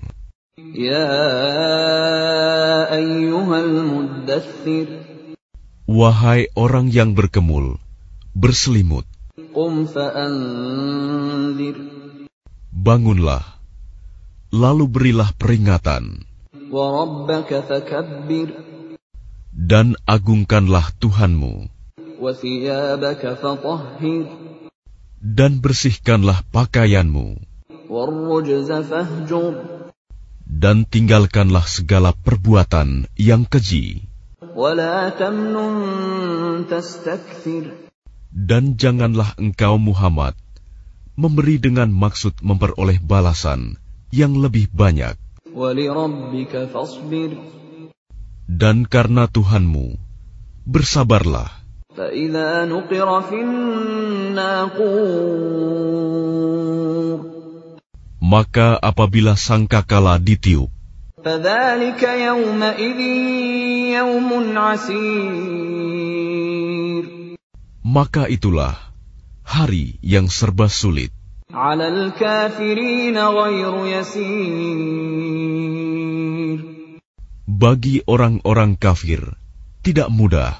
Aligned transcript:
Ya 0.74 1.06
ayyuhal 2.90 3.86
muddathir. 3.86 5.06
Wahai 5.86 6.50
orang 6.58 6.90
yang 6.90 7.14
berkemul, 7.14 7.78
berselimut. 8.34 9.06
Qum 9.54 9.86
fa'anzir. 9.86 11.78
Bangunlah, 12.74 13.46
lalu 14.50 14.90
berilah 14.90 15.30
peringatan. 15.38 16.26
Wa 16.74 16.90
rabbaka 16.90 17.62
fakabbir 17.62 18.71
dan 19.52 19.94
agungkanlah 20.08 20.90
Tuhanmu. 20.96 21.68
Dan 25.22 25.52
bersihkanlah 25.62 26.38
pakaianmu. 26.50 27.28
Dan 30.42 30.76
tinggalkanlah 30.88 31.66
segala 31.68 32.10
perbuatan 32.16 33.06
yang 33.20 33.44
keji. 33.46 34.08
Dan 38.32 38.62
janganlah 38.80 39.30
engkau 39.36 39.76
Muhammad 39.76 40.34
memberi 41.12 41.60
dengan 41.60 41.92
maksud 41.92 42.40
memperoleh 42.40 42.96
balasan 43.04 43.76
yang 44.08 44.32
lebih 44.40 44.72
banyak 44.72 45.16
dan 48.46 48.84
karena 48.86 49.26
Tuhanmu, 49.26 49.96
bersabarlah. 50.66 51.50
Maka 58.22 58.80
apabila 58.80 59.34
sangka 59.36 59.84
sangkakala 59.84 60.16
ditiup, 60.16 60.70
maka 67.82 68.24
itulah 68.32 68.74
hari 69.44 70.00
yang 70.00 70.26
serba 70.32 70.66
sulit 70.72 71.12
bagi 77.62 78.02
orang-orang 78.10 78.74
kafir 78.74 79.38
tidak 79.86 80.10
mudah. 80.10 80.58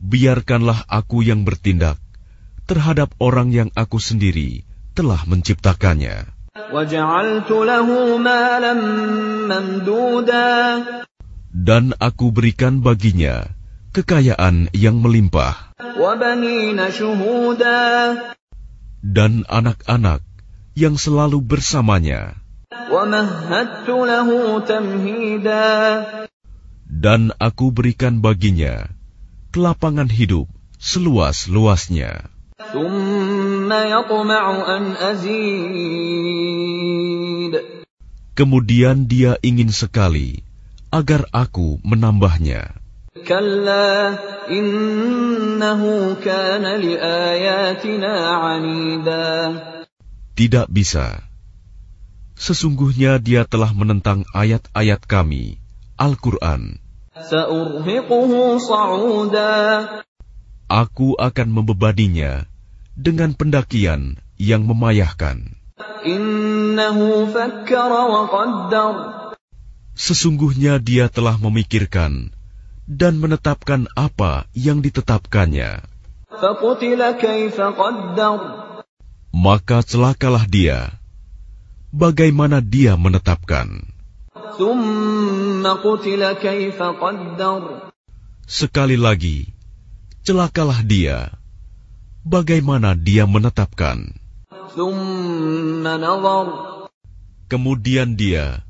Biarkanlah 0.00 0.78
aku 0.88 1.18
yang 1.20 1.44
bertindak 1.44 2.00
terhadap 2.64 3.12
orang 3.20 3.52
yang 3.52 3.68
aku 3.76 4.00
sendiri 4.00 4.64
telah 4.96 5.20
menciptakannya. 5.28 6.32
Dan 11.52 11.84
aku 12.00 12.26
berikan 12.32 12.80
baginya 12.80 13.36
kekayaan 13.92 14.72
yang 14.72 14.96
melimpah. 15.04 15.76
Dan 19.04 19.32
anak-anak 19.44 20.20
yang 20.74 20.98
selalu 20.98 21.38
bersamanya. 21.42 22.34
Dan 26.84 27.20
aku 27.38 27.66
berikan 27.70 28.18
baginya 28.18 28.90
kelapangan 29.54 30.10
hidup 30.10 30.50
seluas-luasnya. 30.82 32.26
Kemudian 38.34 38.96
dia 39.06 39.38
ingin 39.46 39.70
sekali 39.70 40.42
agar 40.90 41.30
aku 41.30 41.78
menambahnya. 41.86 42.74
innahu. 44.50 46.18
Tidak 50.34 50.66
bisa. 50.66 51.22
Sesungguhnya 52.34 53.22
dia 53.22 53.46
telah 53.46 53.70
menentang 53.70 54.26
ayat-ayat 54.34 55.06
kami, 55.06 55.62
Al-Quran. 55.94 56.82
Aku 60.66 61.08
akan 61.14 61.48
membebadinya 61.54 62.42
dengan 62.98 63.30
pendakian 63.38 64.18
yang 64.34 64.66
memayahkan. 64.66 65.54
Sesungguhnya 69.94 70.82
dia 70.82 71.06
telah 71.06 71.38
memikirkan 71.38 72.34
dan 72.90 73.22
menetapkan 73.22 73.86
apa 73.94 74.50
yang 74.50 74.82
ditetapkannya 74.82 75.86
maka 79.34 79.82
celakalah 79.82 80.46
dia. 80.46 80.94
Bagaimana 81.90 82.62
dia 82.62 82.94
menetapkan? 82.94 83.82
Sekali 88.46 88.94
lagi, 88.94 89.50
celakalah 90.22 90.86
dia. 90.86 91.34
Bagaimana 92.22 92.94
dia 92.94 93.26
menetapkan? 93.26 94.14
Kemudian 97.50 98.14
dia 98.14 98.62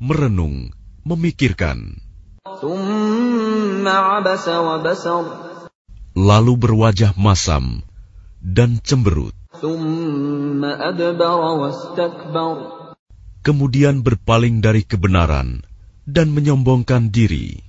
merenung, 0.00 0.72
memikirkan. 1.04 2.00
Lalu 6.16 6.52
berwajah 6.56 7.12
masam 7.20 7.84
dan 8.40 8.80
cemberut. 8.80 9.36
Kemudian 13.46 14.02
berpaling 14.02 14.58
dari 14.58 14.82
kebenaran 14.82 15.62
dan 16.06 16.34
menyombongkan 16.34 17.14
diri. 17.14 17.62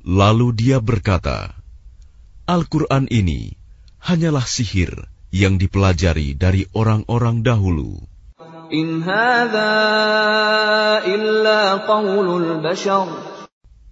Lalu 0.00 0.46
dia 0.56 0.78
berkata, 0.80 1.38
Al-Quran 2.48 3.04
ini 3.12 3.52
hanyalah 4.00 4.46
sihir 4.48 5.06
yang 5.30 5.60
dipelajari 5.60 6.34
dari 6.34 6.66
orang-orang 6.74 7.46
dahulu. 7.46 8.00
In 8.70 9.02
illa. 11.04 11.60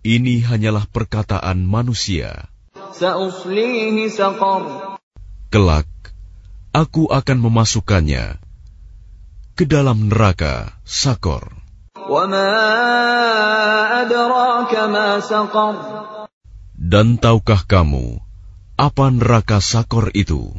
Ini 0.07 0.47
hanyalah 0.47 0.87
perkataan 0.87 1.67
manusia. 1.67 2.47
Kelak, 5.49 5.91
aku 6.71 7.03
akan 7.11 7.39
memasukkannya 7.43 8.39
ke 9.59 9.67
dalam 9.67 10.07
neraka 10.07 10.71
Sakor. 10.87 11.51
Dan 16.79 17.07
tahukah 17.19 17.63
kamu 17.67 18.23
apa 18.79 19.07
neraka 19.11 19.59
Sakor 19.59 20.15
itu? 20.15 20.55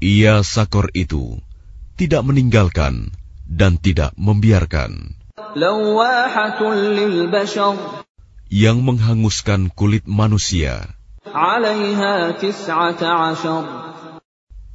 Ia 0.00 0.34
Sakor 0.40 0.86
itu 0.96 1.24
tidak 2.00 2.22
meninggalkan 2.24 3.12
dan 3.44 3.76
tidak 3.76 4.16
membiarkan 4.16 5.17
yang 8.48 8.78
menghanguskan 8.84 9.72
kulit 9.72 10.04
manusia. 10.04 10.92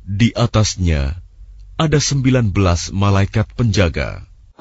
Di 0.04 0.30
atasnya 0.34 1.02
ada 1.78 2.00
sembilan 2.00 2.46
belas 2.54 2.94
malaikat 2.94 3.50
penjaga. 3.58 4.33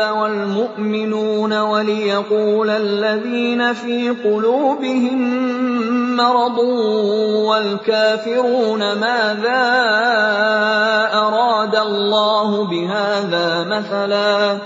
والمؤمنون 0.00 1.58
وليقول 1.60 2.70
الذين 2.70 3.72
في 3.72 4.10
قلوبهم 4.10 5.18
مرض 6.16 6.58
والكافرون 7.48 8.78
ماذا 8.78 9.64
أراد 11.14 11.76
الله 11.76 12.64
بهذا 12.64 13.64
مثلا 13.64 14.58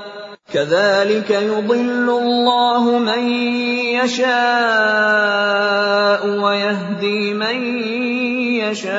كذلك 0.52 1.31
يضل 1.31 2.08
الله 2.23 2.99
من 2.99 3.29
يشاء 4.05 4.32
ويهدي 6.26 7.34
من 7.34 7.56
يشاء 8.61 8.93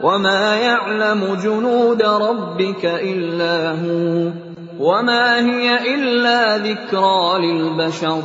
وما 0.00 0.42
يعلم 0.56 1.20
جنود 1.34 2.02
ربك 2.02 2.84
إلا 2.84 3.56
هو 3.78 4.32
وما 4.78 5.26
هي 5.46 5.68
إلا 5.94 6.40
ذكرى 6.58 7.22
للبشر 7.44 8.22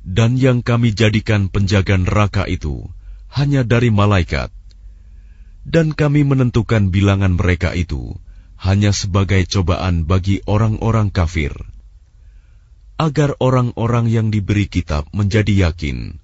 Dan 0.00 0.40
yang 0.40 0.64
kami 0.64 0.96
jadikan 0.96 1.52
penjaga 1.52 1.94
neraka 1.94 2.48
itu 2.48 2.88
hanya 3.30 3.62
dari 3.62 3.94
malaikat. 3.94 4.50
Dan 5.62 5.92
kami 5.92 6.24
menentukan 6.24 6.88
bilangan 6.88 7.36
mereka 7.36 7.76
itu 7.76 8.16
hanya 8.58 8.90
sebagai 8.96 9.44
cobaan 9.46 10.08
bagi 10.08 10.40
orang-orang 10.48 11.12
kafir. 11.12 11.52
Agar 12.96 13.36
orang-orang 13.40 14.08
yang 14.08 14.32
diberi 14.32 14.66
kitab 14.66 15.08
menjadi 15.12 15.68
yakin. 15.68 16.18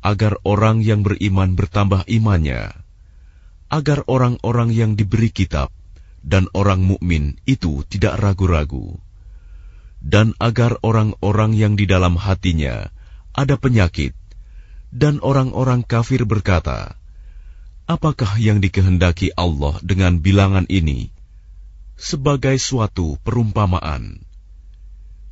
Agar 0.00 0.40
orang 0.42 0.80
yang 0.80 1.04
beriman 1.04 1.54
bertambah 1.54 2.08
imannya. 2.08 2.83
Agar 3.67 4.05
orang-orang 4.05 4.69
yang 4.71 4.93
diberi 4.93 5.33
kitab 5.33 5.73
dan 6.21 6.49
orang 6.53 6.85
mukmin 6.85 7.41
itu 7.49 7.81
tidak 7.89 8.21
ragu-ragu 8.21 9.01
dan 10.05 10.37
agar 10.37 10.77
orang-orang 10.85 11.57
yang 11.57 11.73
di 11.73 11.89
dalam 11.89 12.13
hatinya 12.13 12.93
ada 13.33 13.57
penyakit, 13.57 14.13
dan 14.93 15.17
orang-orang 15.25 15.81
kafir 15.81 16.29
berkata, 16.29 16.93
"Apakah 17.89 18.37
yang 18.37 18.61
dikehendaki 18.61 19.33
Allah 19.33 19.81
dengan 19.81 20.21
bilangan 20.21 20.69
ini?" 20.69 21.09
Sebagai 21.97 22.55
suatu 22.61 23.17
perumpamaan, 23.25 24.21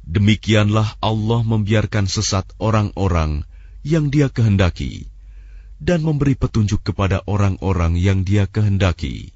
demikianlah 0.10 0.98
Allah 1.00 1.42
membiarkan 1.46 2.10
sesat 2.10 2.50
orang-orang 2.58 3.46
yang 3.86 4.10
Dia 4.10 4.34
kehendaki, 4.34 5.13
dan 5.84 6.00
memberi 6.00 6.40
petunjuk 6.40 6.80
kepada 6.80 7.20
orang-orang 7.28 8.00
yang 8.00 8.24
Dia 8.24 8.48
kehendaki. 8.48 9.36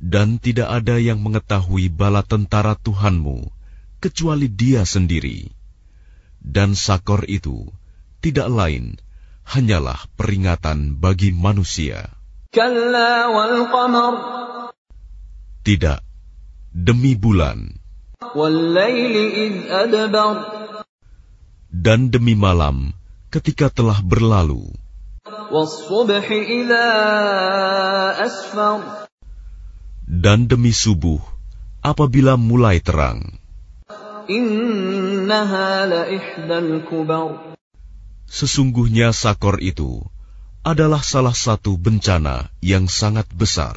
Dan 0.00 0.40
tidak 0.40 0.72
ada 0.72 0.96
yang 0.96 1.20
mengetahui 1.20 1.92
bala 1.92 2.24
tentara 2.24 2.72
Tuhanmu 2.72 3.52
kecuali 4.00 4.48
dia 4.48 4.88
sendiri. 4.88 5.52
Dan 6.40 6.72
sakor 6.72 7.28
itu 7.28 7.68
tidak 8.24 8.48
lain 8.48 8.96
hanyalah 9.44 10.00
peringatan 10.16 10.96
bagi 10.96 11.36
manusia. 11.36 12.08
Tidak, 15.60 16.00
demi 16.72 17.12
bulan. 17.12 17.68
Dan 21.70 22.00
demi 22.08 22.34
malam 22.34 22.76
ketika 23.28 23.68
telah 23.68 24.00
berlalu. 24.00 24.64
Dan 30.06 30.38
demi 30.46 30.70
subuh 30.70 31.18
apabila 31.82 32.38
mulai 32.38 32.78
terang. 32.78 33.34
Sesungguhnya 38.30 39.10
sakor 39.10 39.58
itu 39.58 40.06
adalah 40.62 41.02
salah 41.02 41.34
satu 41.34 41.74
bencana 41.74 42.52
yang 42.62 42.86
sangat 42.86 43.26
besar. 43.34 43.74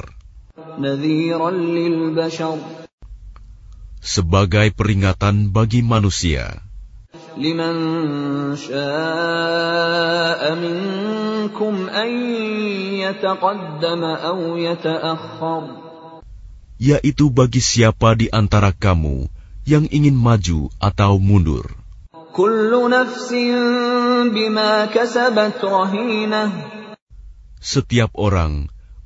Sebagai 4.04 4.66
peringatan 4.76 5.50
bagi 5.50 5.80
manusia. 5.82 6.62
Yaitu 16.78 17.24
bagi 17.34 17.62
siapa 17.62 18.14
di 18.14 18.30
antara 18.30 18.70
kamu 18.70 19.26
yang 19.66 19.90
ingin 19.90 20.14
maju 20.14 20.70
atau 20.78 21.18
mundur. 21.18 21.66
Setiap 27.64 28.10
orang 28.14 28.54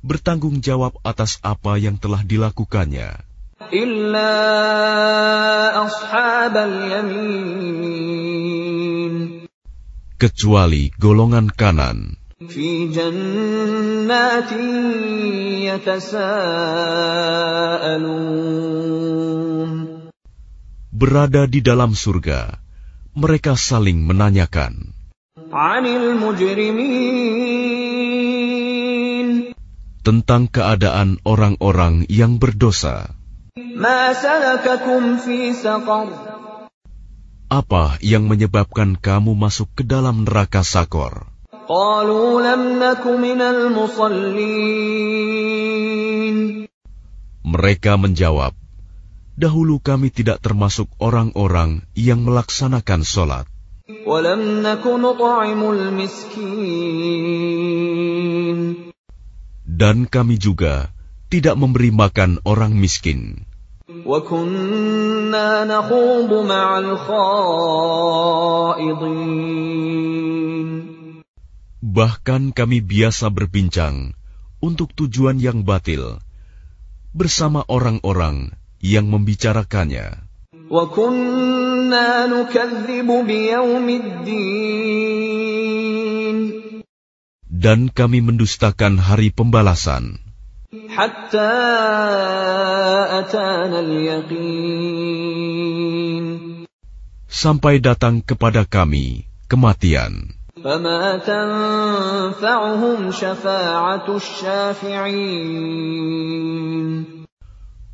bertanggung 0.05 0.57
jawab 0.61 0.93
atas 1.01 1.41
apa 1.41 1.81
yang 1.81 1.97
telah 1.97 2.21
dilakukannya. 2.21 3.28
Kecuali 10.19 10.89
golongan 10.99 11.47
kanan. 11.53 12.17
berada 20.89 21.47
di 21.47 21.59
dalam 21.61 21.93
surga, 21.93 22.59
mereka 23.15 23.53
saling 23.53 24.01
menanyakan 24.03 24.97
tentang 29.99 30.49
keadaan 30.49 31.21
orang-orang 31.21 32.09
yang 32.09 32.41
berdosa. 32.41 33.18
Apa 37.49 37.83
yang 38.03 38.27
menyebabkan 38.27 38.99
kamu 38.99 39.31
masuk 39.39 39.71
ke 39.73 39.87
dalam 39.87 40.27
neraka 40.27 40.67
Sakor? 40.67 41.31
Mereka 47.47 47.91
menjawab, 47.95 48.53
Dahulu 49.39 49.79
kami 49.79 50.11
tidak 50.11 50.43
termasuk 50.43 50.91
orang-orang 50.99 51.87
yang 51.95 52.27
melaksanakan 52.27 53.07
sholat. 53.07 53.47
Dan 59.63 59.97
kami 60.11 60.35
juga 60.35 60.91
tidak 61.31 61.55
memberi 61.55 61.95
makan 61.95 62.43
orang 62.43 62.75
miskin. 62.75 63.48
Bahkan 71.81 72.41
kami 72.53 72.85
biasa 72.85 73.33
berbincang 73.33 74.13
untuk 74.61 74.93
tujuan 74.93 75.41
yang 75.41 75.65
batil 75.65 76.21
bersama 77.17 77.65
orang-orang 77.65 78.53
yang 78.77 79.09
membicarakannya. 79.09 80.21
Dan 87.49 87.79
kami 87.89 88.19
mendustakan 88.21 89.01
hari 89.01 89.33
pembalasan. 89.33 90.28
Sampai 97.25 97.81
datang 97.81 98.21
kepada 98.21 98.69
kami 98.69 99.25
kematian. 99.49 100.29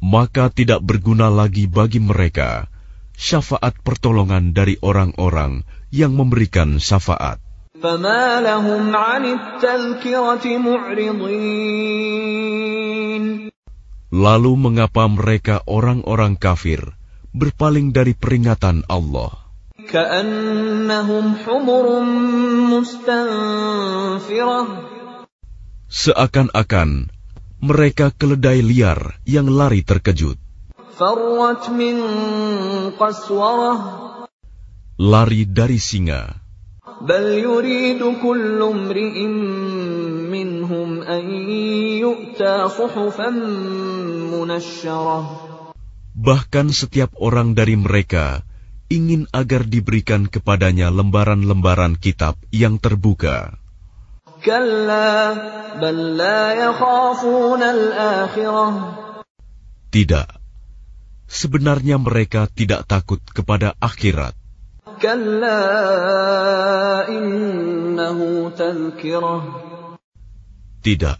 maka 0.05 0.45
tidak 0.51 0.83
berguna 0.83 1.31
lagi 1.31 1.71
bagi 1.71 2.03
mereka 2.03 2.67
syafaat 3.15 3.79
pertolongan 3.87 4.51
dari 4.51 4.75
orang-orang 4.83 5.63
yang 5.95 6.11
memberikan 6.11 6.75
syafaat. 6.83 7.44
فما 7.82 8.40
لهم 8.44 8.96
عن 8.96 9.24
التذكرة 9.24 10.58
معرضين 10.58 12.10
Lalu 14.10 14.58
mengapa 14.58 15.06
mereka 15.06 15.62
orang-orang 15.70 16.34
kafir 16.34 16.82
berpaling 17.30 17.94
dari 17.94 18.18
peringatan 18.18 18.82
Allah? 18.90 19.30
كأنهم 19.86 21.34
حمر 21.46 21.86
مستنفرة 22.74 24.60
Seakan-akan 25.90 27.10
mereka 27.62 28.14
keledai 28.14 28.62
liar 28.62 29.18
yang 29.26 29.46
lari 29.50 29.82
terkejut, 29.86 30.38
فرت 30.98 31.70
من 31.70 31.96
قسورة 32.98 33.74
lari 34.98 35.46
dari 35.46 35.78
singa. 35.78 36.43
بل 37.04 37.24
يريد 37.44 38.00
كل 38.22 38.58
امرئ 38.62 39.16
منهم 40.32 41.02
أن 41.02 41.24
يؤتى 42.00 42.54
صحفا 42.68 43.30
منشرة 44.32 45.18
Bahkan 46.20 46.68
setiap 46.74 47.16
orang 47.16 47.56
dari 47.56 47.80
mereka 47.80 48.44
ingin 48.92 49.24
agar 49.32 49.64
diberikan 49.64 50.28
kepadanya 50.28 50.92
lembaran-lembaran 50.92 51.96
kitab 51.96 52.36
yang 52.52 52.76
terbuka. 52.76 53.56
كلا 54.40 55.32
بل 55.80 56.16
لا 56.16 56.40
يخافون 56.56 57.62
الآخرة 57.62 58.68
Tidak, 59.90 60.28
sebenarnya 61.26 61.98
mereka 61.98 62.46
tidak 62.52 62.86
takut 62.86 63.20
kepada 63.32 63.74
akhirat. 63.82 64.32
Tidak. 70.81 71.17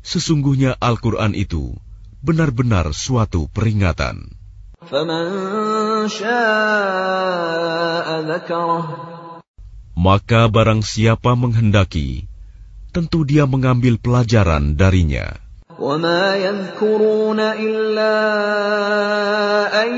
Sesungguhnya 0.00 0.80
Al-Quran 0.80 1.36
itu 1.36 1.76
benar-benar 2.24 2.92
suatu 2.96 3.48
peringatan. 3.52 4.32
Maka 10.00 10.42
barang 10.48 10.80
siapa 10.80 11.36
menghendaki, 11.36 12.24
tentu 12.96 13.28
dia 13.28 13.44
mengambil 13.44 14.00
pelajaran 14.00 14.72
darinya. 14.72 15.49
وما 15.79 16.35
يذكرون 16.35 17.39
إلا 17.39 18.15
أن 19.83 19.91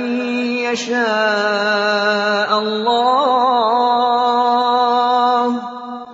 يشاء 0.65 2.50
الله 2.60 3.88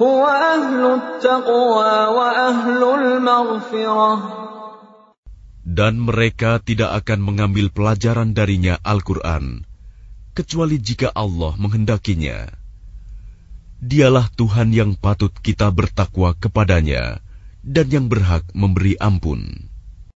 هو 0.04 0.24
أهل 0.28 0.82
التقوى 1.00 1.96
وأهل 2.18 2.82
المغفرة 2.84 4.12
Dan 5.64 6.06
mereka 6.06 6.62
tidak 6.62 7.02
akan 7.02 7.34
mengambil 7.34 7.74
pelajaran 7.74 8.38
darinya 8.38 8.78
Al-Quran, 8.86 9.66
kecuali 10.38 10.78
jika 10.78 11.10
Allah 11.18 11.58
menghendakinya. 11.58 12.46
Dialah 13.82 14.30
Tuhan 14.38 14.70
yang 14.70 14.94
patut 14.94 15.34
kita 15.34 15.74
bertakwa 15.74 16.38
kepadanya 16.38 17.26
dan 17.69 17.93
yang 17.93 18.07
berhak 18.09 18.49
memberi 18.57 18.97
ampun. 18.97 19.69